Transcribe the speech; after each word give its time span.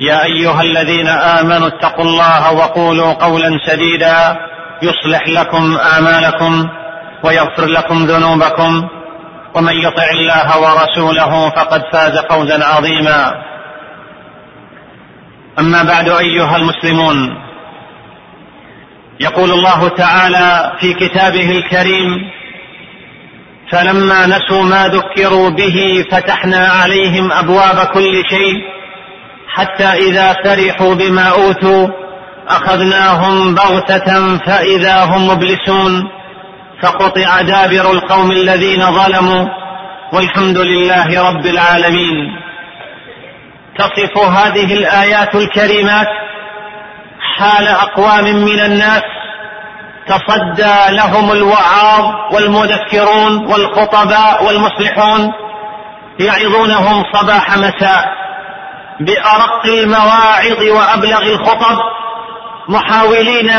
يا 0.00 0.24
أيها 0.24 0.62
الذين 0.62 1.08
آمنوا 1.08 1.68
اتقوا 1.68 2.04
الله 2.04 2.52
وقولوا 2.52 3.12
قولا 3.12 3.58
سديدا 3.66 4.36
يصلح 4.82 5.28
لكم 5.28 5.76
أعمالكم 5.76 6.68
ويغفر 7.24 7.66
لكم 7.66 8.04
ذنوبكم 8.06 8.88
ومن 9.54 9.72
يطع 9.72 10.10
الله 10.10 10.60
ورسوله 10.60 11.50
فقد 11.50 11.82
فاز 11.92 12.18
فوزا 12.18 12.64
عظيما. 12.64 13.34
أما 15.58 15.82
بعد 15.82 16.08
أيها 16.08 16.56
المسلمون 16.56 17.42
يقول 19.20 19.50
الله 19.50 19.88
تعالى 19.88 20.72
في 20.80 20.94
كتابه 20.94 21.50
الكريم 21.50 22.30
فلما 23.70 24.26
نسوا 24.26 24.62
ما 24.62 24.88
ذكروا 24.88 25.50
به 25.50 26.04
فتحنا 26.10 26.66
عليهم 26.68 27.32
أبواب 27.32 27.86
كل 27.86 28.22
شيء 28.30 28.54
حتى 29.48 29.84
إذا 29.84 30.32
فرحوا 30.44 30.94
بما 30.94 31.28
أوتوا 31.28 31.88
أخذناهم 32.48 33.54
بغتة 33.54 34.38
فإذا 34.38 35.04
هم 35.04 35.28
مبلسون 35.28 36.08
فقطع 36.82 37.40
دابر 37.40 37.90
القوم 37.90 38.32
الذين 38.32 38.92
ظلموا 38.92 39.48
والحمد 40.12 40.58
لله 40.58 41.30
رب 41.30 41.46
العالمين. 41.46 42.16
تصف 43.78 44.18
هذه 44.18 44.74
الآيات 44.74 45.34
الكريمات 45.34 46.08
حال 47.20 47.68
أقوام 47.68 48.24
من 48.24 48.60
الناس 48.60 49.02
تصدى 50.06 50.96
لهم 50.96 51.32
الوعاظ 51.32 52.04
والمذكرون 52.34 53.46
والخطباء 53.46 54.44
والمصلحون 54.44 55.32
يعظونهم 56.20 57.04
صباح 57.12 57.56
مساء. 57.56 58.21
بأرق 59.00 59.66
المواعظ 59.66 60.62
وأبلغ 60.62 61.22
الخطب 61.22 61.78
محاولين 62.68 63.50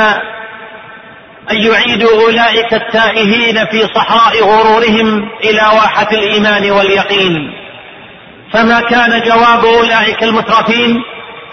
أن 1.52 1.58
يعيدوا 1.58 2.22
أولئك 2.22 2.74
التائهين 2.74 3.66
في 3.66 3.88
صحراء 3.96 4.44
غرورهم 4.44 5.30
إلى 5.44 5.62
واحة 5.62 6.08
الإيمان 6.12 6.72
واليقين. 6.72 7.54
فما 8.54 8.80
كان 8.82 9.22
جواب 9.22 9.66
أولئك 9.66 10.24
المترفين 10.24 11.02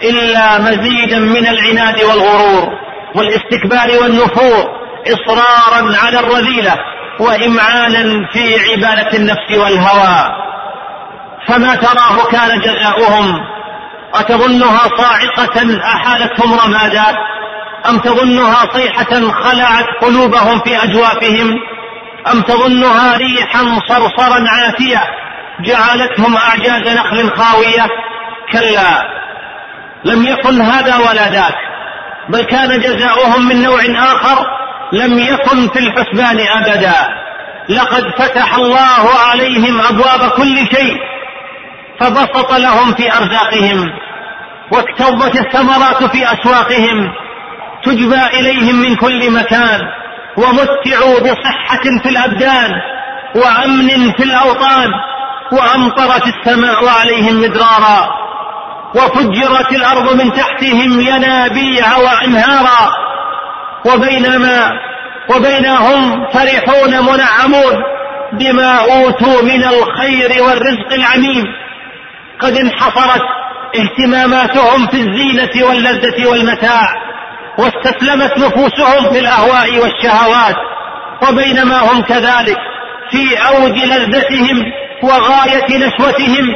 إلا 0.03 0.57
مزيدا 0.57 1.19
من 1.19 1.47
العناد 1.47 2.03
والغرور 2.03 2.69
والاستكبار 3.15 4.01
والنفور 4.01 4.81
إصرارا 5.07 5.97
على 6.03 6.19
الرذيلة 6.19 6.75
وإمعانا 7.19 8.27
في 8.33 8.71
عبادة 8.71 9.17
النفس 9.17 9.51
والهوى. 9.51 10.35
فما 11.47 11.75
تراه 11.75 12.25
كان 12.31 12.59
جزاؤهم 12.59 13.39
أتظنها 14.13 14.79
صاعقة 14.97 15.81
أحالتهم 15.83 16.59
رمادا؟ 16.59 17.15
أم 17.89 17.97
تظنها 17.97 18.67
صيحة 18.73 19.31
خلعت 19.31 19.85
قلوبهم 20.01 20.59
في 20.59 20.83
أجوافهم؟ 20.83 21.55
أم 22.31 22.41
تظنها 22.41 23.17
ريحا 23.17 23.79
صرصرا 23.87 24.45
عاتية 24.49 25.01
جعلتهم 25.59 26.37
أعجاز 26.37 26.97
نخل 26.97 27.31
خاوية؟ 27.31 27.87
كلا 28.51 29.21
لم 30.05 30.25
يكن 30.25 30.61
هذا 30.61 30.97
ولا 30.97 31.29
ذاك 31.29 31.55
بل 32.29 32.41
كان 32.41 32.79
جزاؤهم 32.79 33.47
من 33.47 33.61
نوع 33.63 33.81
آخر 33.97 34.45
لم 34.93 35.19
يكن 35.19 35.67
في 35.67 35.79
الحسبان 35.79 36.47
أبدا. 36.57 36.93
لقد 37.69 38.03
فتح 38.17 38.55
الله 38.55 39.09
عليهم 39.31 39.81
أبواب 39.81 40.29
كل 40.29 40.57
شيء 40.57 40.97
فبسط 42.01 42.53
لهم 42.53 42.93
في 42.93 43.13
أرزاقهم 43.17 43.89
واكتظت 44.71 45.39
الثمرات 45.39 46.03
في 46.03 46.33
أسواقهم 46.33 47.11
تجبى 47.83 48.21
إليهم 48.39 48.75
من 48.75 48.95
كل 48.95 49.31
مكان 49.31 49.79
ومتعوا 50.37 51.19
بصحة 51.19 51.83
في 52.03 52.09
الأبدان 52.09 52.71
وأمن 53.35 54.11
في 54.11 54.23
الأوطان 54.23 54.89
وأمطرت 55.51 56.23
السماء 56.27 56.87
عليهم 56.99 57.41
مدرارا 57.41 58.09
وفجرت 58.95 59.71
الأرض 59.71 60.21
من 60.21 60.33
تحتهم 60.33 61.01
ينابيع 61.01 61.97
وأنهارا 61.97 62.91
وبينما 63.85 64.71
وبينهم 65.35 66.27
فرحون 66.33 66.89
منعمون 66.89 67.83
بما 68.33 68.79
أوتوا 68.79 69.41
من 69.41 69.63
الخير 69.63 70.43
والرزق 70.43 70.93
العميم. 70.93 71.45
قد 72.41 72.57
انحصرت 72.57 73.21
اهتماماتهم 73.75 74.87
في 74.87 74.97
الزينة 74.97 75.67
واللذة 75.67 76.25
والمتاع 76.25 76.87
واستسلمت 77.57 78.37
نفوسهم 78.37 79.13
للأهواء 79.13 79.79
والشهوات 79.79 80.55
وبينما 81.29 81.79
هم 81.79 82.01
كذلك 82.01 82.57
في 83.11 83.37
أوج 83.37 83.77
لذتهم 83.77 84.63
وغاية 85.03 85.77
نشوتهم 85.77 86.49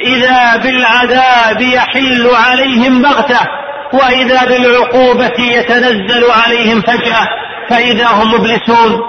إذا 0.00 0.56
بالعذاب 0.56 1.60
يحل 1.60 2.30
عليهم 2.48 3.02
بغتة 3.02 3.40
وإذا 3.92 4.44
بالعقوبة 4.44 5.34
يتنزل 5.38 6.30
عليهم 6.30 6.80
فجأة 6.80 7.28
فإذا 7.68 8.06
هم 8.06 8.34
مبلسون 8.34 9.00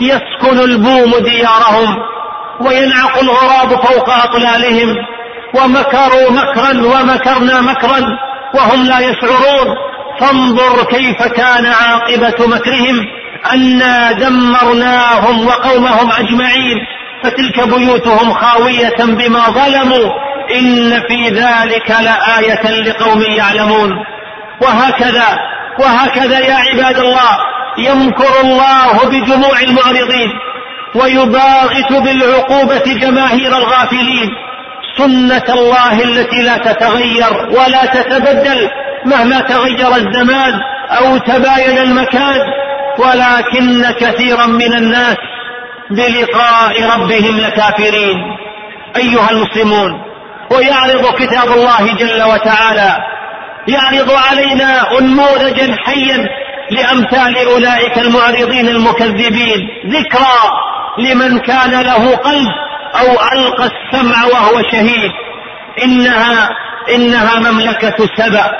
يسكن 0.00 0.58
البوم 0.58 1.18
ديارهم 1.18 1.96
وينعق 2.60 3.18
الغراب 3.18 3.68
فوق 3.68 4.10
أطلالهم 4.10 4.96
ومكروا 5.56 6.30
مكرا 6.30 6.72
ومكرنا 6.86 7.60
مكرا 7.60 8.00
وهم 8.54 8.82
لا 8.82 8.98
يشعرون. 8.98 9.76
فانظر 10.20 10.84
كيف 10.84 11.22
كان 11.22 11.66
عاقبة 11.66 12.46
مكرهم 12.46 13.06
أنا 13.52 14.12
دمرناهم 14.12 15.46
وقومهم 15.46 16.10
أجمعين. 16.18 16.76
فتلك 17.24 17.68
بيوتهم 17.68 18.32
خاوية 18.32 18.96
بما 18.98 19.40
ظلموا. 19.40 20.12
إن 20.58 21.00
في 21.08 21.28
ذلك 21.28 21.90
لآية 21.90 22.80
لقوم 22.80 23.22
يعلمون. 23.22 23.90
وهكذا 24.62 25.38
وهكذا 25.80 26.38
يا 26.38 26.54
عباد 26.54 26.98
الله 26.98 27.38
يمكر 27.78 28.40
الله 28.44 29.04
بجموع 29.04 29.60
المعرضين 29.60 30.30
ويباغت 30.94 31.92
بالعقوبة 31.92 32.82
جماهير 32.86 33.58
الغافلين. 33.58 34.28
سنة 34.98 35.44
الله 35.48 36.02
التي 36.02 36.42
لا 36.42 36.56
تتغير 36.56 37.48
ولا 37.50 37.84
تتبدل 37.86 38.70
مهما 39.04 39.40
تغير 39.40 39.96
الزمان 39.96 40.60
أو 40.90 41.16
تباين 41.16 41.78
المكان 41.78 42.40
ولكن 42.98 43.84
كثيرا 44.00 44.46
من 44.46 44.72
الناس 44.72 45.16
بلقاء 45.90 46.82
ربهم 46.96 47.40
لكافرين. 47.40 48.16
أيها 48.96 49.30
المسلمون 49.30 50.02
ويعرض 50.50 51.14
كتاب 51.14 51.52
الله 51.52 51.94
جل 51.94 52.22
وتعالى 52.22 52.96
يعرض 53.68 54.10
علينا 54.10 54.98
أنموذجا 54.98 55.76
حيا 55.84 56.28
لأمثال 56.70 57.38
أولئك 57.38 57.98
المعرضين 57.98 58.68
المكذبين 58.68 59.68
ذكرى 59.86 60.38
لمن 60.98 61.38
كان 61.38 61.70
له 61.70 62.16
قلب 62.16 62.48
أو 63.00 63.12
ألقى 63.32 63.70
السمع 63.70 64.24
وهو 64.24 64.62
شهيد. 64.72 65.10
إنها 65.84 66.48
إنها 66.94 67.50
مملكة 67.50 68.08
سبأ 68.16 68.50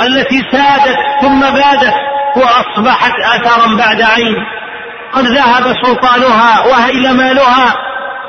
التي 0.00 0.42
سادت 0.52 0.98
ثم 1.20 1.40
بادت 1.40 1.94
وأصبحت 2.36 3.12
أثرا 3.20 3.76
بعد 3.76 4.02
عين. 4.02 4.36
قد 5.12 5.24
ذهب 5.24 5.76
سلطانها 5.84 6.66
وهيل 6.66 7.16
مالها 7.16 7.74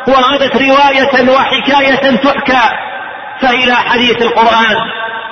وغدت 0.08 0.56
رواية 0.56 1.32
وحكاية 1.32 2.16
تحكى 2.16 2.76
فإلى 3.42 3.76
حديث 3.76 4.22
القرآن 4.22 4.76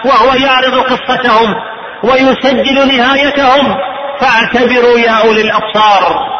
وهو 0.05 0.33
يعرض 0.33 0.79
قصتهم 0.79 1.55
ويسجل 2.03 2.97
نهايتهم. 2.97 3.75
فاعتبروا 4.19 4.99
يا 4.99 5.11
أولي 5.11 5.41
الأبصار. 5.41 6.33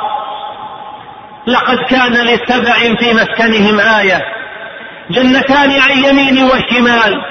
لقد 1.47 1.77
كان 1.89 2.13
لسبع 2.13 2.73
في 2.73 3.13
مسكنهم 3.13 3.79
آية. 3.79 4.21
جنتان 5.11 5.71
عن 5.71 5.97
يمين 6.03 6.43
وشمال. 6.43 7.21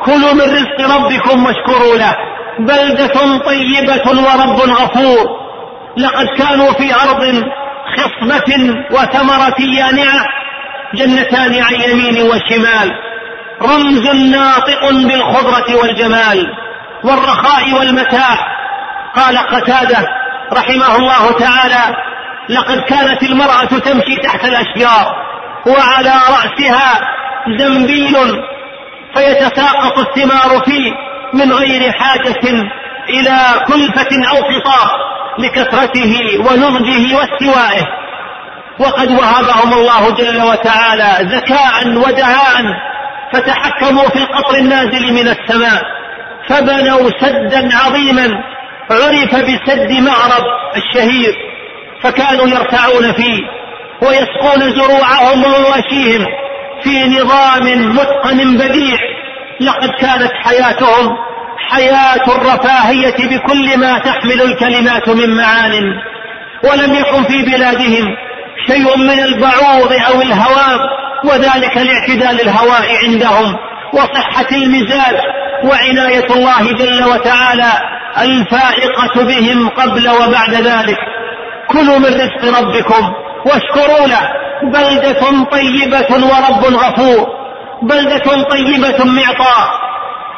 كلوا 0.00 0.32
من 0.32 0.40
رزق 0.40 0.96
ربكم 0.96 1.46
واشكروا 1.46 1.96
له. 1.96 2.16
بلدة 2.58 3.38
طيبة 3.38 4.08
ورب 4.08 4.60
غفور. 4.60 5.26
لقد 5.96 6.26
كانوا 6.26 6.72
في 6.72 6.94
أرض 6.94 7.44
خصبة 7.96 8.74
وثمرة 8.90 9.60
يانعة. 9.60 10.26
جنتان 10.94 11.62
عن 11.62 11.74
يمين 11.74 12.22
وشمال. 12.22 12.92
رمز 13.62 14.06
ناطق 14.06 14.90
بالخضرة 14.90 15.76
والجمال. 15.76 16.46
والرخاء 17.04 17.72
والمتاع. 17.78 18.38
قال 19.16 19.38
قتادة 19.38 20.08
رحمه 20.52 20.96
الله 20.96 21.38
تعالى 21.38 22.05
لقد 22.48 22.80
كانت 22.80 23.22
المرأة 23.22 23.64
تمشي 23.64 24.16
تحت 24.16 24.44
الأشجار 24.44 25.26
وعلى 25.66 26.14
رأسها 26.28 27.00
زنبيل 27.58 28.16
فيتساقط 29.14 29.98
الثمار 29.98 30.60
فيه 30.64 30.92
من 31.34 31.52
غير 31.52 31.92
حاجة 31.92 32.66
إلى 33.08 33.36
كلفة 33.66 34.28
أو 34.30 34.36
قطاع 34.36 34.90
لكثرته 35.38 36.38
ونضجه 36.38 37.16
واستوائه. 37.16 37.86
وقد 38.78 39.10
وهبهم 39.10 39.72
الله 39.72 40.10
جل 40.10 40.42
وتعالى 40.42 41.18
ذكاء 41.20 41.88
ودهاء 41.88 42.62
فتحكموا 43.32 44.08
في 44.08 44.18
القطر 44.18 44.54
النازل 44.56 45.12
من 45.12 45.28
السماء 45.28 45.82
فبنوا 46.48 47.10
سدا 47.20 47.68
عظيما 47.76 48.28
عرف 48.90 49.34
بسد 49.34 49.92
معرب 49.92 50.44
الشهير. 50.76 51.55
فكانوا 52.02 52.48
يرتعون 52.48 53.12
فيه 53.12 53.40
ويسقون 54.02 54.72
زروعهم 54.74 55.44
ومواشيهم 55.44 56.26
في 56.82 57.08
نظام 57.08 57.96
متقن 57.96 58.56
بديع. 58.56 58.98
لقد 59.60 59.90
كانت 59.90 60.32
حياتهم 60.44 61.16
حياة 61.70 62.24
الرفاهية 62.36 63.14
بكل 63.18 63.78
ما 63.78 63.98
تحمل 63.98 64.42
الكلمات 64.42 65.08
من 65.08 65.36
معان 65.36 65.82
ولم 66.64 66.94
يكن 66.94 67.22
في 67.22 67.42
بلادهم 67.42 68.16
شيء 68.66 68.96
من 68.96 69.20
البعوض 69.20 69.92
أو 69.92 70.22
الهوام 70.22 70.80
وذلك 71.24 71.76
لاعتدال 71.76 72.40
الهواء 72.40 72.96
عندهم 73.04 73.56
وصحة 73.92 74.46
المزاج. 74.52 75.16
وعناية 75.64 76.26
الله 76.30 76.72
جل 76.72 77.04
وتعالى 77.04 77.72
الفائقة 78.18 79.24
بهم 79.24 79.68
قبل 79.68 80.08
وبعد 80.08 80.54
ذلك. 80.54 80.98
كلوا 81.72 81.98
من 81.98 82.06
رزق 82.06 82.58
ربكم 82.60 83.12
واشكروا 83.46 84.06
له. 84.06 84.28
بلدة 84.62 85.44
طيبة 85.50 86.10
ورب 86.10 86.74
غفور. 86.74 87.26
بلدة 87.82 88.42
طيبة 88.42 89.04
معطاء 89.04 89.68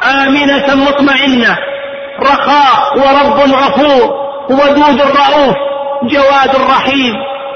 آمنة 0.03 0.75
مطمئنة. 0.75 1.57
رخاء 2.21 2.97
ورب 2.97 3.39
غفور. 3.39 4.29
ودود 4.49 5.01
رؤوف 5.01 5.55
جواد 6.03 6.55
رحيم 6.69 7.13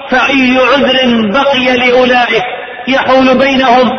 فأي 0.10 0.58
عذر 0.58 1.32
بقي 1.32 1.78
لأولئك 1.78 2.44
يحول 2.88 3.38
بينهم 3.38 3.90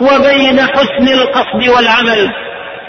وبين 0.00 0.60
حسن 0.60 1.08
القصد 1.08 1.68
والعمل. 1.68 2.32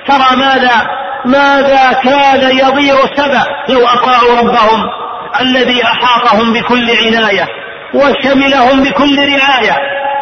ترى 0.08 0.36
ماذا؟ 0.38 0.88
ماذا 1.26 1.94
كان 2.04 2.58
يضير 2.58 2.96
سبأ 3.16 3.44
لو 3.70 3.88
أطاعوا 3.88 4.40
ربهم؟ 4.40 4.99
الذي 5.42 5.84
أحاطهم 5.84 6.54
بكل 6.54 6.92
عناية 6.92 7.48
وشملهم 7.94 8.84
بكل 8.84 9.18
رعاية 9.18 9.78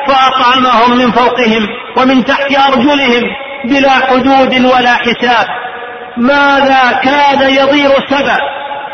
فأطعمهم 0.07 0.97
من 0.97 1.11
فوقهم 1.11 1.67
ومن 1.97 2.25
تحت 2.25 2.51
أرجلهم 2.51 3.23
بلا 3.65 3.91
حدود 3.91 4.65
ولا 4.65 4.95
حساب. 4.95 5.47
ماذا 6.17 6.99
كان 7.03 7.49
يضير 7.49 7.89
سبأ 8.09 8.37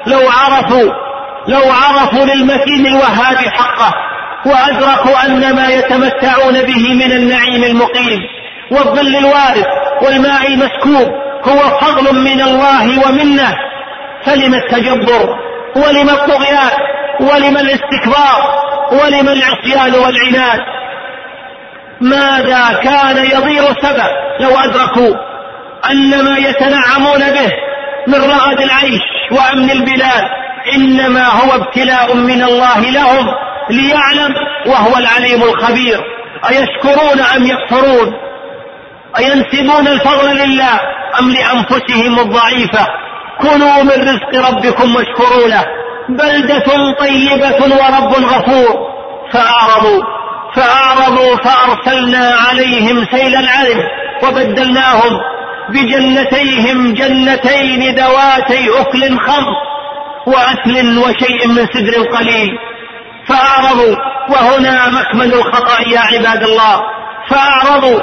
لو 0.07 0.19
عرفوا 0.29 0.91
لو 1.47 1.71
عرفوا 1.71 2.25
للمتين 2.25 2.87
الوهاب 2.87 3.37
حقه 3.37 3.93
وأدركوا 4.45 5.25
أن 5.25 5.55
ما 5.55 5.67
يتمتعون 5.67 6.53
به 6.53 6.93
من 6.93 7.11
النعيم 7.11 7.63
المقيم 7.63 8.19
والظل 8.71 9.15
الوارد 9.15 9.65
والماء 10.01 10.47
المسكوب 10.47 11.11
هو 11.43 11.79
فضل 11.79 12.15
من 12.15 12.41
الله 12.41 13.07
ومنه. 13.07 13.55
فلم 14.25 14.53
التجبر؟ 14.53 15.52
ولم 15.75 16.09
الطغيان 16.09 16.71
ولم 17.19 17.57
الاستكبار 17.57 18.63
ولم 18.91 19.29
العصيان 19.29 19.95
والعناد. 19.95 20.59
ماذا 22.01 22.79
كان 22.83 23.25
يضير 23.25 23.63
سبأ 23.81 24.07
لو 24.39 24.59
أدركوا 24.59 25.15
أن 25.91 26.23
ما 26.23 26.37
يتنعمون 26.37 27.19
به 27.19 27.51
من 28.07 28.31
رغد 28.31 28.61
العيش 28.61 29.01
وأمن 29.31 29.71
البلاد 29.71 30.23
إنما 30.75 31.27
هو 31.27 31.55
ابتلاء 31.55 32.15
من 32.15 32.43
الله 32.43 32.79
لهم 32.79 33.27
ليعلم 33.69 34.35
وهو 34.65 34.97
العليم 34.97 35.43
الخبير. 35.43 35.99
أيشكرون 36.49 37.19
أم 37.35 37.45
يكفرون؟ 37.45 38.13
أينسبون 39.19 39.87
الفضل 39.87 40.37
لله 40.37 40.79
أم 41.19 41.31
لأنفسهم 41.31 42.19
الضعيفة؟ 42.19 42.87
كلوا 43.41 43.83
من 43.83 44.09
رزق 44.09 44.49
ربكم 44.49 44.95
واشكروا 44.95 45.47
له 45.47 45.65
بلدة 46.09 46.93
طيبة 46.99 47.75
ورب 47.75 48.13
غفور. 48.13 48.93
فأعرضوا 49.31 50.03
فأعرضوا 50.55 51.35
فأرسلنا 51.35 52.35
عليهم 52.49 53.05
سيل 53.11 53.35
العرم 53.35 53.79
وبدلناهم 54.23 55.19
بجنتيهم 55.69 56.93
جنتين 56.93 57.95
ذواتي 57.95 58.81
أكل 58.81 59.19
خمر 59.19 59.53
وأكل 60.27 60.97
وشيء 60.97 61.47
من 61.47 61.67
سدر 61.73 62.03
قليل. 62.03 62.51
فأعرضوا 63.27 63.95
وهنا 64.29 64.89
مكمن 64.89 65.33
الخطأ 65.33 65.81
يا 65.89 65.99
عباد 65.99 66.43
الله. 66.43 66.81
فأعرضوا 67.29 67.99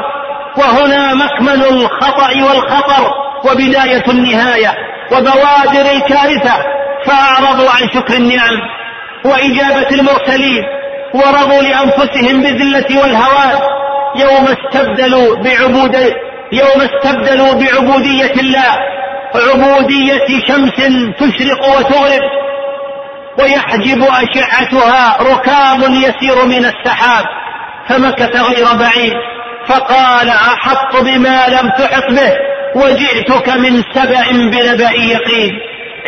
وهنا 0.56 1.14
مكمن 1.14 1.62
الخطأ 1.62 2.30
والخطر 2.42 3.12
وبداية 3.44 4.04
النهاية. 4.08 4.89
وبوادر 5.12 5.90
الكارثة 5.92 6.54
فأعرضوا 7.06 7.70
عن 7.70 7.88
شكر 7.94 8.14
النعم 8.14 8.58
وإجابة 9.24 9.88
المرسلين 9.90 10.62
ورضوا 11.14 11.62
لأنفسهم 11.62 12.42
بالذلة 12.42 13.00
والهوان 13.00 13.58
يوم 14.16 14.48
استبدلوا 14.48 15.36
بعبود 15.36 15.94
يوم 16.52 16.80
استبدلوا 16.80 17.52
بعبودية 17.52 18.32
الله 18.40 18.76
عبودية 19.34 20.40
شمس 20.48 20.76
تشرق 21.18 21.68
وتغرب 21.68 22.22
ويحجب 23.38 24.02
أشعتها 24.02 25.16
ركام 25.22 25.94
يسير 25.94 26.44
من 26.44 26.64
السحاب 26.64 27.24
فمكث 27.88 28.36
غير 28.36 28.66
بعيد 28.78 29.12
فقال 29.66 30.28
أحط 30.28 30.96
بما 30.96 31.48
لم 31.48 31.70
تحط 31.70 32.10
به؟ 32.10 32.49
وجئتك 32.74 33.48
من 33.48 33.82
سبأ 33.94 34.30
بنبأ 34.30 34.92
يقين. 34.92 35.50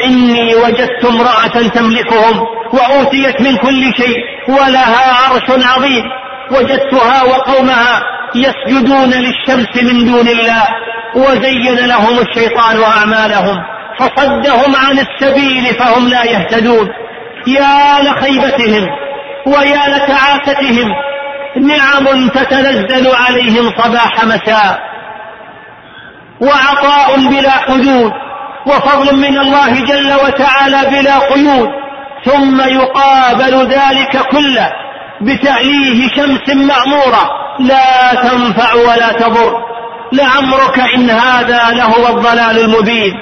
إني 0.04 0.54
وجدت 0.54 1.04
امرأة 1.04 1.68
تملكهم 1.68 2.40
وأوتيت 2.72 3.40
من 3.40 3.56
كل 3.56 3.94
شيء 3.96 4.18
ولها 4.48 5.14
عرش 5.14 5.66
عظيم. 5.66 6.04
وجدتها 6.50 7.22
وقومها 7.22 8.02
يسجدون 8.34 9.10
للشمس 9.10 9.82
من 9.82 10.04
دون 10.04 10.28
الله. 10.28 10.64
وزين 11.16 11.86
لهم 11.86 12.18
الشيطان 12.18 12.82
أعمالهم. 12.82 13.56
فصدهم 13.98 14.76
عن 14.76 14.98
السبيل 14.98 15.74
فهم 15.74 16.08
لا 16.08 16.24
يهتدون. 16.24 16.88
يا 17.46 18.02
لخيبتهم 18.02 18.86
ويا 19.46 19.88
لتعاستهم. 19.88 20.92
نعم 21.56 22.28
تتنزل 22.28 23.10
عليهم 23.14 23.70
صباح 23.78 24.24
مساء. 24.24 24.91
وعطاء 26.42 27.16
بلا 27.28 27.50
حدود 27.50 28.12
وفضل 28.66 29.16
من 29.16 29.38
الله 29.38 29.84
جل 29.84 30.12
وتعالى 30.26 30.90
بلا 30.90 31.18
قيود 31.18 31.68
ثم 32.24 32.60
يقابل 32.60 33.66
ذلك 33.66 34.18
كله 34.30 34.72
بتأليه 35.20 36.08
شمس 36.08 36.48
معمورة 36.48 37.30
لا 37.58 38.14
تنفع 38.14 38.74
ولا 38.74 39.12
تضر 39.12 39.54
لعمرك 40.12 40.78
إن 40.94 41.10
هذا 41.10 41.70
لهو 41.70 42.08
الضلال 42.08 42.58
المبين. 42.58 43.12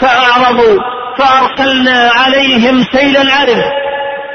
فأعرضوا 0.00 0.78
فأرسلنا 1.18 2.10
عليهم 2.14 2.84
سيل 2.92 3.16
العرم 3.16 3.62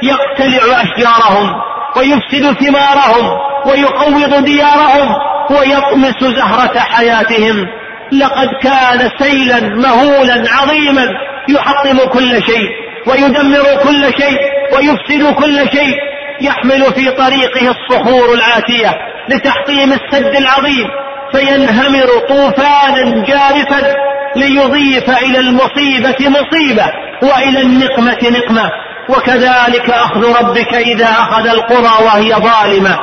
يقتلع 0.04 0.82
أشجارهم 0.82 1.54
ويفسد 1.98 2.54
ثمارهم 2.54 3.38
ويقوض 3.66 4.44
ديارهم 4.46 5.16
ويطمس 5.52 6.24
زهرة 6.24 6.80
حياتهم. 6.80 7.79
لقد 8.12 8.50
كان 8.64 9.10
سيلا 9.20 9.60
مهولا 9.60 10.44
عظيما 10.52 11.08
يحطم 11.50 11.98
كل 11.98 12.44
شيء 12.46 12.70
ويدمر 13.08 13.64
كل 13.84 14.14
شيء 14.22 14.40
ويفسد 14.76 15.34
كل 15.34 15.70
شيء 15.72 15.96
يحمل 16.42 16.84
في 16.84 17.12
طريقه 17.12 17.70
الصخور 17.70 18.34
العاتية 18.34 18.92
لتحطيم 19.30 19.94
السد 19.94 20.36
العظيم 20.36 20.88
فينهمر 21.32 22.08
طوفانا 22.30 23.26
جارفا 23.26 23.96
ليضيف 24.36 25.10
إلى 25.10 25.40
المصيبة 25.40 26.16
مصيبة 26.20 26.86
وإلى 27.22 27.62
النقمة 27.62 28.18
نقمة. 28.24 28.70
وكذلك 29.10 29.90
أخذ 29.90 30.40
ربك 30.40 30.74
إذا 30.74 31.06
أخذ 31.06 31.48
القرى 31.48 32.06
وهي 32.06 32.34
ظالمة. 32.34 32.98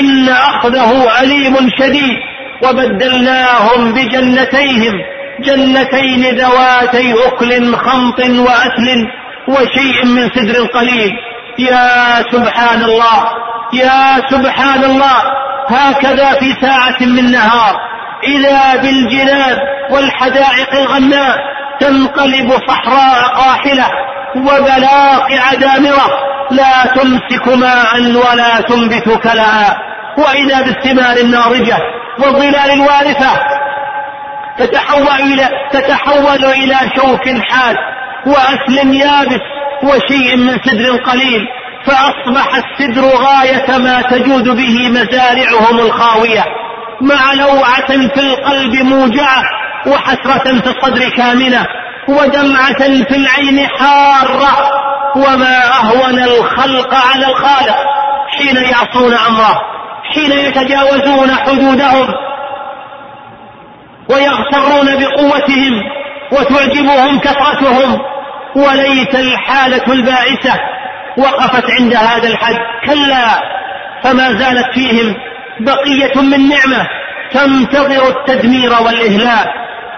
إن 0.00 0.28
أخذه 0.28 1.20
أليم 1.22 1.56
شديد. 1.78 2.16
وبدلناهم 2.62 3.92
بجنتيهم 3.92 4.94
جنتين 5.40 6.38
ذواتي 6.38 7.14
أكل 7.26 7.74
خمط 7.76 8.20
وأثل 8.20 9.06
وشيء 9.48 10.06
من 10.06 10.30
سدر 10.34 10.66
قليل. 10.66 11.12
يا 11.58 12.22
سبحان 12.32 12.84
الله 12.84 13.28
يا 13.72 14.28
سبحان 14.30 14.84
الله 14.84 15.16
هكذا 15.68 16.32
في 16.32 16.54
ساعة 16.60 16.96
من 17.00 17.30
نهار. 17.30 17.76
إذا 18.24 18.76
بالجنان 18.82 19.56
والحدائق 19.90 20.74
الغناء 20.74 21.36
تنقلب 21.80 22.52
صحراء 22.68 23.22
قاحلة 23.34 23.86
وبلاقع 24.36 25.54
دامرة 25.54 26.06
لا 26.50 26.86
تمسك 26.94 27.48
ماء 27.48 28.00
ولا 28.00 28.60
تنبت 28.60 29.08
كلاء. 29.22 29.78
وإذا 30.20 30.62
بالثمار 30.62 31.16
الناضجة 31.16 31.78
والظلال 32.18 32.70
الوارثة. 32.70 33.40
تتحول 34.58 35.20
إلى 35.20 35.48
تتحول 35.72 36.44
إلى 36.44 36.76
شوك 36.96 37.28
حاد 37.50 37.76
وأسل 38.26 38.94
يابس 38.94 39.40
وشيء 39.82 40.36
من 40.36 40.58
سدر 40.64 40.96
قليل 40.96 41.46
فأصبح 41.86 42.48
السدر 42.54 43.02
غاية 43.02 43.78
ما 43.78 44.02
تجود 44.02 44.48
به 44.48 44.88
مزارعهم 44.88 45.78
الخاوية. 45.78 46.44
مع 47.00 47.32
لوعة 47.32 48.08
في 48.14 48.20
القلب 48.20 48.74
موجعة 48.74 49.42
وحسرة 49.86 50.60
في 50.60 50.66
الصدر 50.66 51.08
كامنة 51.16 51.66
ودمعة 52.08 53.04
في 53.08 53.16
العين 53.16 53.68
حارة. 53.68 54.70
وما 55.16 55.64
أهون 55.64 56.18
الخلق 56.18 56.94
على 56.94 57.26
الخالق 57.26 57.76
حين 58.38 58.56
يعصون 58.56 59.14
أمره. 59.14 59.69
حين 60.14 60.32
يتجاوزون 60.32 61.30
حدودهم 61.34 62.08
ويغترون 64.10 64.86
بقوتهم 64.86 65.82
وتعجبهم 66.32 67.18
كثرتهم 67.18 67.98
وليت 68.56 69.14
الحالة 69.14 69.92
البائسة 69.92 70.54
وقفت 71.18 71.70
عند 71.70 71.94
هذا 71.94 72.28
الحد. 72.28 72.56
كلا 72.86 73.42
فما 74.02 74.32
زالت 74.32 74.66
فيهم 74.74 75.14
بقية 75.60 76.20
من 76.22 76.48
نعمة 76.48 76.86
تنتظر 77.32 78.08
التدمير 78.08 78.72
والإهلاك. 78.72 79.46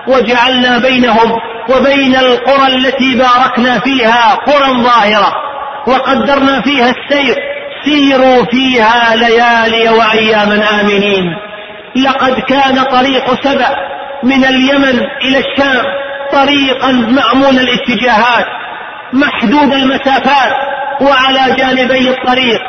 وجعلنا 0.09 0.79
بينهم 0.79 1.33
وبين 1.69 2.17
القرى 2.17 2.67
التي 2.67 3.15
باركنا 3.19 3.79
فيها 3.79 4.35
قرى 4.35 4.83
ظاهرة 4.83 5.33
وقدرنا 5.87 6.61
فيها 6.61 6.91
السير. 6.91 7.52
سيروا 7.85 8.45
فيها 8.45 9.17
ليالي 9.17 9.89
وأياما 9.89 10.81
آمنين. 10.81 11.25
لقد 11.97 12.41
كان 12.41 12.83
طريق 12.83 13.43
سبأ 13.45 13.77
من 14.23 14.45
اليمن 14.45 15.01
إلى 15.25 15.39
الشام 15.39 15.85
طريقا 16.33 16.93
مأمون 16.93 17.59
الاتجاهات 17.59 18.47
محدود 19.13 19.73
المسافات 19.73 20.53
وعلى 21.01 21.57
جانبي 21.57 22.11
الطريق 22.11 22.61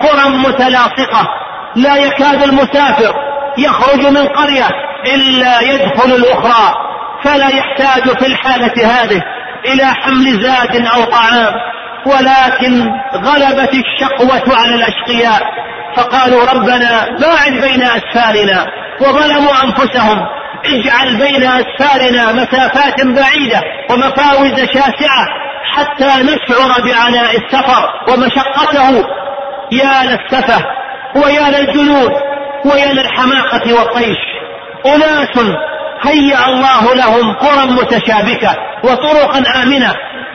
قرى 0.00 0.28
متلاصقة. 0.28 1.28
لا 1.76 1.96
يكاد 1.96 2.42
المسافر 2.42 3.14
يخرج 3.58 4.06
من 4.06 4.26
قرية 4.26 4.68
إلا 5.14 5.60
يدخل 5.60 6.12
الأخرى 6.12 6.74
فلا 7.24 7.48
يحتاج 7.48 8.18
في 8.18 8.26
الحالة 8.26 8.86
هذه 8.86 9.22
إلى 9.64 9.84
حمل 9.86 10.42
زاد 10.42 10.86
أو 10.86 11.04
طعام. 11.04 11.54
ولكن 12.06 12.90
غلبت 13.14 13.74
الشقوة 13.74 14.56
على 14.56 14.74
الأشقياء. 14.74 15.42
فقالوا 15.96 16.44
ربنا 16.52 17.06
باعد 17.20 17.52
بين 17.52 17.82
أسفارنا 17.82 18.66
وظلموا 19.00 19.52
أنفسهم. 19.64 20.18
اجعل 20.64 21.16
بين 21.16 21.44
أسفارنا 21.44 22.32
مسافات 22.32 23.06
بعيدة 23.06 23.62
ومفاوز 23.90 24.54
شاسعة 24.54 25.26
حتى 25.72 26.04
نشعر 26.04 26.80
بعناء 26.86 27.36
السفر 27.36 27.88
ومشقته. 28.08 29.04
يا 29.72 30.02
للسفة 30.04 30.64
ويا 31.16 31.50
للجنود 31.50 32.12
ويا 32.64 32.92
للحماقة 32.92 33.72
والطيش. 33.74 34.18
أناس 34.86 35.38
هيأ 36.02 36.46
الله 36.46 36.94
لهم 36.94 37.32
قرى 37.32 37.66
متشابكة 37.66 38.56
وطرقا 38.84 39.62
آمنة 39.62 39.94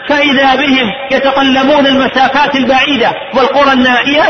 فإذا 0.09 0.55
بهم 0.55 0.91
يتقلبون 1.11 1.87
المسافات 1.87 2.55
البعيدة 2.55 3.11
والقرى 3.33 3.73
النائية 3.73 4.23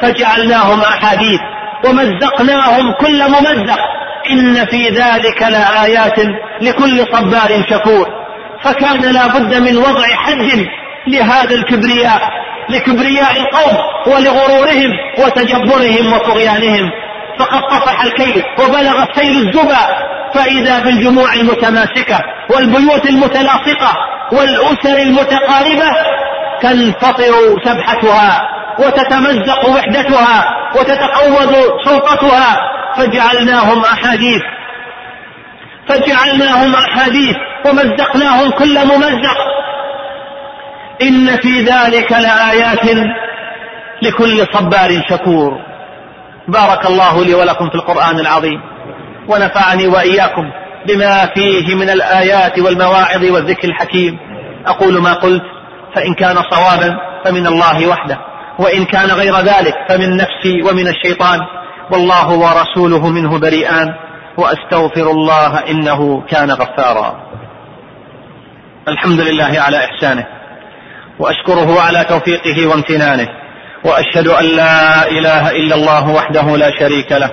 فجعلناهم 0.00 0.80
أحاديث 0.80 1.40
ومزقناهم 1.84 2.92
كل 2.92 3.28
ممزق. 3.28 3.78
إن 4.30 4.66
في 4.66 4.88
ذلك 4.88 5.42
لآيات 5.42 6.18
لكل 6.60 7.06
صبار 7.12 7.64
شكور. 7.70 8.08
فكان 8.62 9.00
لا 9.00 9.26
بد 9.26 9.54
من 9.54 9.76
وضع 9.76 10.06
حد 10.06 10.66
لهذا 11.06 11.54
الكبرياء 11.54 12.20
لكبرياء 12.68 13.32
القوم 13.40 13.76
ولغرورهم 14.06 14.90
وتجبرهم 15.18 16.12
وطغيانهم. 16.12 16.90
فقد 17.38 17.60
طفح 17.60 18.04
الكيل 18.04 18.42
وبلغ 18.58 19.02
السيل 19.02 19.48
الزبا. 19.48 20.10
فإذا 20.34 20.78
بالجموع 20.78 21.34
المتماسكة 21.34 22.18
والبيوت 22.50 23.06
المتلاصقة 23.06 23.96
والأسر 24.32 24.96
المتقاربة 24.98 25.90
تنفطر 26.62 27.32
سبحتها 27.64 28.48
وتتمزق 28.78 29.68
وحدتها 29.68 30.44
وتتقوض 30.76 31.54
سلطتها. 31.84 32.56
فجعلناهم 32.96 33.84
أحاديث 33.84 34.42
فجعلناهم 35.88 36.74
أحاديث 36.74 37.36
ومزقناهم 37.66 38.50
كل 38.50 38.86
ممزق. 38.86 39.38
إن 41.02 41.36
في 41.36 41.62
ذلك 41.62 42.12
لآيات 42.12 42.84
لكل 44.02 44.46
صبار 44.52 45.02
شكور. 45.08 45.58
بارك 46.48 46.86
الله 46.86 47.24
لي 47.24 47.34
ولكم 47.34 47.68
في 47.68 47.74
القرآن 47.74 48.18
العظيم. 48.18 48.69
ونفعني 49.30 49.86
وإياكم 49.86 50.42
بما 50.86 51.26
فيه 51.26 51.74
من 51.74 51.90
الآيات 51.90 52.58
والمواعظ 52.58 53.24
والذكر 53.24 53.68
الحكيم. 53.68 54.18
أقول 54.66 55.02
ما 55.02 55.12
قلت 55.12 55.42
فإن 55.94 56.14
كان 56.14 56.36
صوابا 56.50 56.96
فمن 57.24 57.46
الله 57.46 57.86
وحده 57.86 58.18
وإن 58.58 58.84
كان 58.84 59.10
غير 59.10 59.36
ذلك 59.36 59.74
فمن 59.88 60.16
نفسي 60.16 60.62
ومن 60.62 60.88
الشيطان. 60.88 61.40
والله 61.92 62.30
ورسوله 62.30 63.08
منه 63.08 63.38
بريئان 63.38 63.94
وأستغفر 64.36 65.10
الله 65.10 65.58
إنه 65.70 66.22
كان 66.30 66.50
غفارا. 66.50 67.30
الحمد 68.88 69.20
لله 69.20 69.60
على 69.60 69.84
إحسانه 69.84 70.26
وأشكره 71.18 71.80
على 71.80 72.04
توفيقه 72.04 72.66
وامتنانه 72.66 73.28
وأشهد 73.84 74.28
أن 74.28 74.44
لا 74.44 75.08
إله 75.08 75.50
إلا 75.50 75.74
الله 75.74 76.10
وحده 76.10 76.56
لا 76.56 76.78
شريك 76.78 77.12
له 77.12 77.30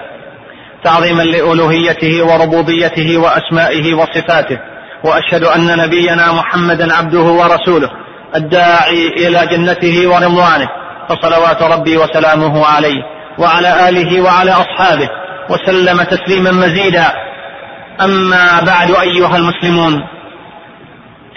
تعظيما 0.84 1.24
لألوهيته 1.24 2.24
وربوبيته 2.24 3.18
وأسمائه 3.18 3.94
وصفاته 3.94 4.58
وأشهد 5.04 5.44
أن 5.44 5.78
نبينا 5.78 6.32
محمدا 6.32 6.96
عبده 6.96 7.20
ورسوله 7.20 7.90
الداعي 8.36 9.08
إلى 9.08 9.48
جنته 9.48 10.08
ورضوانه 10.08 10.68
فصلوات 11.10 11.62
ربي 11.62 11.98
وسلامه 11.98 12.66
عليه 12.66 13.02
وعلى 13.38 13.90
آله 13.90 14.22
وعلى 14.22 14.52
أصحابه 14.52 15.10
وسلم 15.50 16.04
تسليما 16.04 16.52
مزيدا. 16.52 17.06
أما 18.02 18.62
بعد 18.62 18.92
أيها 18.92 19.38
المسلمون 19.38 20.04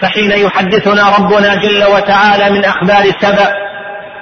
فحين 0.01 0.31
يحدثنا 0.31 1.03
ربنا 1.17 1.55
جل 1.55 1.83
وتعالى 1.83 2.49
من 2.49 2.65
أخبار 2.65 3.03
سبأ 3.21 3.53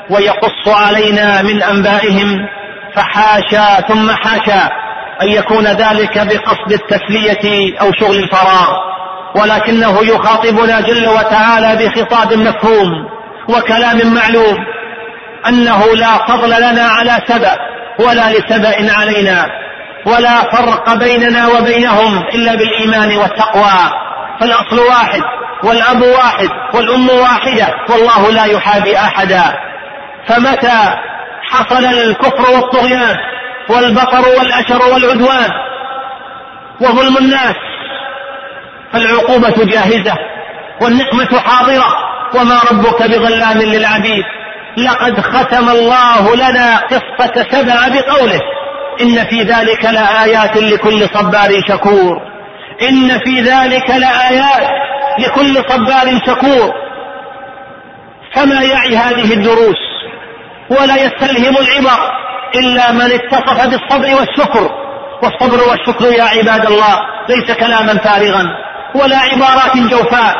ويقص 0.09 0.67
علينا 0.67 1.41
من 1.41 1.63
أنبائهم 1.63 2.45
فحاشا 2.95 3.81
ثم 3.87 4.11
حاشا. 4.11 4.69
أن 5.21 5.27
يكون 5.27 5.67
ذلك 5.67 6.17
بقصد 6.17 6.71
التسلية 6.71 7.79
أو 7.81 7.91
شغل 7.93 8.15
الفراغ 8.15 8.89
ولكنه 9.35 9.99
يخاطبنا 10.03 10.81
جل 10.81 11.07
وتعالى 11.07 11.85
بخطاب 11.85 12.33
مفهوم 12.33 12.89
وكلام 13.49 14.13
معلوم 14.13 14.57
أنه 15.47 15.85
لا 15.95 16.17
فضل 16.27 16.49
لنا 16.49 16.83
على 16.83 17.21
سبأ 17.27 17.57
ولا 17.99 18.31
لسبأ 18.31 18.99
علينا 18.99 19.45
ولا 20.05 20.41
فرق 20.41 20.93
بيننا 20.93 21.47
وبينهم 21.47 22.17
إلا 22.33 22.55
بالإيمان 22.55 23.17
والتقوى 23.17 23.91
فالأصل 24.39 24.79
واحد 24.79 25.21
والأب 25.63 26.01
واحد 26.01 26.49
والأم 26.73 27.09
واحدة 27.09 27.67
والله 27.89 28.31
لا 28.31 28.45
يحابي 28.45 28.97
أحدا. 28.97 29.43
فمتى 30.27 30.93
حصل 31.43 31.85
الكفر 31.85 32.51
والطغيان؟ 32.51 33.15
والبطر 33.69 34.29
والأشر 34.39 34.93
والعدوان 34.93 35.49
وظلم 36.81 37.17
الناس 37.17 37.55
فالعقوبة 38.93 39.65
جاهزة 39.65 40.13
والنقمة 40.81 41.39
حاضرة 41.39 41.85
وما 42.35 42.59
ربك 42.71 43.03
بظلام 43.03 43.57
للعبيد 43.57 44.23
لقد 44.77 45.19
ختم 45.21 45.69
الله 45.69 46.35
لنا 46.35 46.77
قصة 46.77 47.45
سبع 47.51 47.87
بقوله 47.87 48.39
إن 49.01 49.25
في 49.25 49.43
ذلك 49.43 49.85
لآيات 49.85 50.57
لكل 50.57 51.07
صبار 51.13 51.61
شكور 51.67 52.21
إن 52.89 53.19
في 53.19 53.39
ذلك 53.41 53.89
لآيات 53.89 54.69
لكل 55.19 55.63
صبار 55.69 56.19
شكور 56.27 56.73
فما 58.35 58.61
يعي 58.61 58.97
هذه 58.97 59.33
الدروس 59.33 59.77
ولا 60.69 60.95
يستلهم 60.95 61.57
العبر 61.57 62.18
إلا 62.55 62.91
من 62.91 63.11
اتصف 63.11 63.65
بالصبر 63.67 64.15
والشكر. 64.15 64.71
والصبر 65.23 65.69
والشكر 65.69 66.05
يا 66.05 66.23
عباد 66.23 66.65
الله 66.65 66.99
ليس 67.29 67.51
كلاما 67.51 67.93
فارغا 67.97 68.49
ولا 68.95 69.17
عبارات 69.17 69.77
جوفاء. 69.77 70.35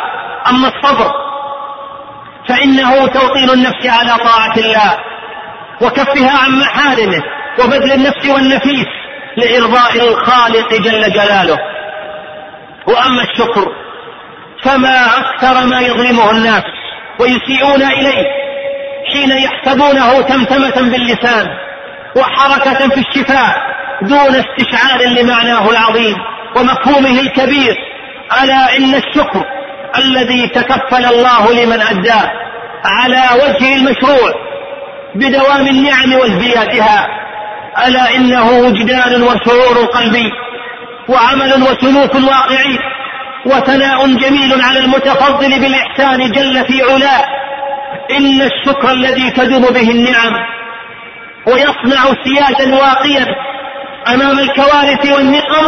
أما 0.50 0.68
الصبر 0.68 1.12
فإنه 2.50 3.08
توطين 3.08 3.50
النفس 3.50 3.88
على 3.88 4.24
طاعة 4.24 4.58
الله 4.58 4.98
وكفها 5.82 6.38
عن 6.44 6.60
محارمه 6.60 7.24
وبذل 7.60 7.92
النفس 7.92 8.26
والنفيس 8.26 8.88
لإرضاء 9.38 10.10
الخالق 10.10 10.74
جل 10.74 11.14
جلاله. 11.14 11.60
وأما 12.88 13.22
الشكر 13.22 13.68
فما 14.64 15.20
أكثر 15.20 15.66
ما 15.66 15.80
يظلمه 15.82 16.32
الناس 16.32 16.64
ويسيئون 17.20 17.84
إليه 17.84 18.26
حين 19.14 19.32
يحسبونه 19.32 20.22
تمتمة 20.22 20.92
باللسان. 20.92 21.48
وحركة 22.16 22.90
في 22.90 22.98
الشفاء 23.00 23.56
دون 24.02 24.36
استشعار 24.36 25.02
لمعناه 25.02 25.70
العظيم 25.70 26.16
ومفهومه 26.56 27.20
الكبير 27.20 27.76
ألا 28.44 28.78
إن 28.78 28.96
الشكر 28.96 29.46
الذي 29.98 30.48
تكفل 30.48 31.06
الله 31.06 31.54
لمن 31.54 31.82
أداه 31.82 32.32
على 32.86 33.24
وجه 33.44 33.76
المشروع 33.76 34.32
بدوام 35.16 35.68
النعم 35.68 36.14
وازديادها 36.14 37.08
ألا 37.88 38.16
إنه 38.16 38.50
وجدان 38.50 39.22
وشعور 39.22 39.86
قلبي 39.94 40.32
وعمل 41.10 41.54
وسلوك 41.64 42.16
واقعي 42.16 42.78
وثناء 43.46 44.08
جميل 44.08 44.62
على 44.62 44.80
المتفضل 44.80 45.60
بالإحسان 45.60 46.32
جل 46.32 46.66
في 46.66 46.82
علاه. 46.84 47.26
إن 48.12 48.42
الشكر 48.42 48.92
الذي 48.92 49.32
تدوم 49.32 49.62
به 49.62 49.92
النعم 49.92 50.34
ويصنع 51.48 52.04
سياجا 52.24 52.76
واقيا 52.76 53.26
أمام 54.08 54.40
الكوارث 54.40 55.12
والنقم 55.12 55.66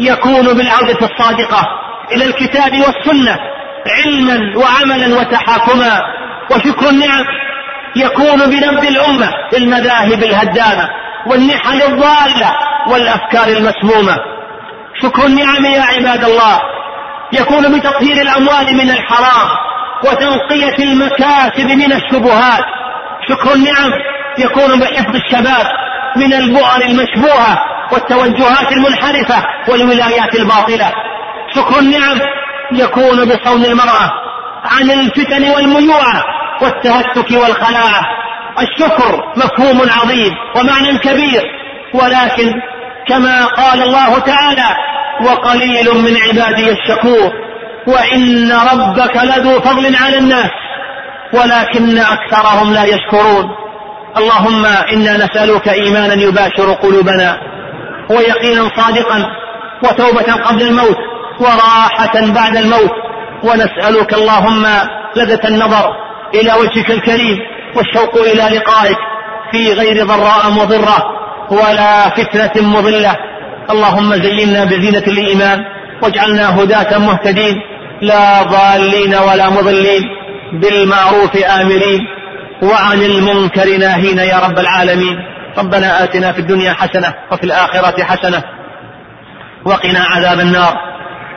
يكون 0.00 0.42
بالعودة 0.42 0.98
الصادقة 1.02 1.62
إلى 2.12 2.24
الكتاب 2.24 2.72
والسنة 2.72 3.38
علما 3.86 4.58
وعملا 4.58 5.20
وتحاكما. 5.20 6.00
وشكر 6.50 6.88
النعم 6.88 7.24
يكون 7.96 8.36
بنبذ 8.50 8.86
الأمة 8.86 9.30
بالمذاهب 9.52 10.22
الهدامة 10.22 10.88
والنحل 11.26 11.82
الضالة 11.82 12.54
والأفكار 12.88 13.48
المسمومة. 13.48 14.16
شكر 15.02 15.26
النعم 15.26 15.64
يا 15.64 15.82
عباد 15.82 16.24
الله 16.24 16.60
يكون 17.32 17.78
بتطهير 17.78 18.22
الأموال 18.22 18.76
من 18.76 18.90
الحرام 18.90 19.48
وتنقية 20.04 20.84
المكاسب 20.84 21.66
من 21.66 21.92
الشبهات. 21.92 22.64
شكر 23.28 23.52
النعم 23.54 23.92
يكون 24.38 24.80
بحفظ 24.80 25.16
الشباب 25.16 25.66
من 26.16 26.32
البؤر 26.32 26.82
المشبوهة 26.82 27.58
والتوجهات 27.92 28.72
المنحرفة 28.72 29.44
والولايات 29.68 30.34
الباطلة. 30.34 30.92
شكر 31.54 31.78
النعم 31.78 32.18
يكون 32.72 33.24
بصون 33.24 33.64
المرأة 33.64 34.10
عن 34.64 34.90
الفتن 34.90 35.50
والميوعة 35.50 36.24
والتهتك 36.62 37.30
والخلاعة 37.30 38.06
الشكر 38.60 39.22
مفهوم 39.36 39.90
عظيم 39.90 40.34
ومعنى 40.56 40.98
كبير 40.98 41.42
ولكن 41.94 42.52
كما 43.08 43.44
قال 43.46 43.82
الله 43.82 44.18
تعالى 44.18 44.76
وقليل 45.22 45.94
من 45.94 46.16
عبادي 46.16 46.70
الشكور 46.70 47.32
وإن 47.86 48.52
ربك 48.52 49.16
لذو 49.16 49.60
فضل 49.60 49.96
على 49.96 50.18
الناس 50.18 50.50
ولكن 51.32 51.98
أكثرهم 51.98 52.72
لا 52.72 52.84
يشكرون. 52.84 53.50
اللهم 54.16 54.66
إنا 54.66 55.16
نسألك 55.16 55.68
إيمانا 55.68 56.14
يباشر 56.14 56.72
قلوبنا 56.72 57.38
ويقينا 58.10 58.70
صادقا 58.76 59.26
وتوبة 59.82 60.32
قبل 60.32 60.62
الموت 60.62 60.96
وراحة 61.40 62.26
بعد 62.26 62.56
الموت 62.56 62.90
ونسألك 63.42 64.14
اللهم 64.14 64.66
لذة 65.16 65.48
النظر 65.48 65.90
إلى 66.34 66.52
وجهك 66.52 66.90
الكريم 66.90 67.38
والشوق 67.76 68.16
إلى 68.16 68.56
لقائك 68.56 68.98
في 69.52 69.72
غير 69.72 70.06
ضراء 70.06 70.50
مضرة 70.50 71.04
ولا 71.50 72.08
فتنة 72.08 72.68
مضلة. 72.68 73.16
اللهم 73.70 74.14
زينا 74.14 74.64
بزينة 74.64 75.04
الإيمان 75.06 75.64
واجعلنا 76.02 76.62
هداة 76.62 76.98
مهتدين. 76.98 77.56
لا 78.02 78.42
ضالين 78.42 79.14
ولا 79.14 79.50
مضلين. 79.50 80.02
بالمعروف 80.52 81.36
آمرين. 81.36 82.19
وعن 82.62 83.02
المنكر 83.02 83.76
ناهين 83.78 84.18
يا 84.18 84.38
رب 84.38 84.58
العالمين. 84.58 85.16
ربنا 85.58 86.04
آتنا 86.04 86.32
في 86.32 86.38
الدنيا 86.38 86.72
حسنة 86.72 87.14
وفي 87.32 87.44
الآخرة 87.44 88.04
حسنة 88.04 88.42
وقنا 89.64 90.04
عذاب 90.04 90.40
النار. 90.40 90.74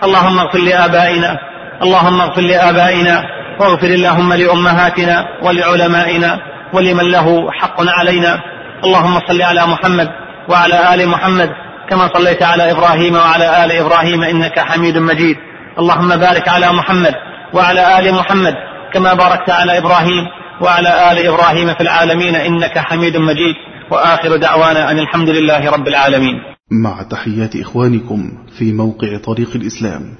اللهم 0.03 0.39
اغفر 0.39 0.59
لآبائنا 0.59 1.37
اللهم 1.81 2.21
اغفر 2.21 2.41
لآبائنا 2.41 3.23
واغفر 3.59 3.87
اللهم 3.87 4.33
لأمهاتنا 4.33 5.25
ولعلمائنا 5.41 6.39
ولمن 6.73 7.11
له 7.11 7.51
حق 7.51 7.81
علينا. 7.99 8.39
اللهم 8.83 9.19
صل 9.27 9.41
على 9.41 9.65
محمد 9.65 10.09
وعلى 10.49 10.93
آل 10.93 11.07
محمد 11.09 11.49
كما 11.89 12.09
صليت 12.13 12.43
على 12.43 12.71
إبراهيم 12.71 13.15
وعلى 13.15 13.65
آل 13.65 13.71
إبراهيم 13.71 14.23
إنك 14.23 14.59
حميد 14.59 14.97
مجيد. 14.97 15.37
اللهم 15.79 16.15
بارك 16.15 16.49
على 16.49 16.71
محمد 16.71 17.15
وعلى 17.53 17.99
آل 17.99 18.13
محمد 18.13 18.55
كما 18.93 19.13
باركت 19.13 19.49
على 19.49 19.77
إبراهيم. 19.77 20.27
وعلى 20.63 21.11
آل 21.11 21.17
إبراهيم 21.27 21.73
في 21.73 21.81
العالمين 21.81 22.35
إنك 22.35 22.77
حميد 22.77 23.17
مجيد. 23.17 23.55
وآخر 23.91 24.37
دعوانا 24.37 24.91
أن 24.91 24.99
الحمد 24.99 25.29
لله 25.29 25.69
رب 25.69 25.87
العالمين. 25.87 26.35
مع 26.71 27.03
تحيات 27.03 27.55
إخوانكم 27.55 28.31
في 28.57 28.73
موقع 28.73 29.17
طريق 29.17 29.49
الإسلام 29.55 30.15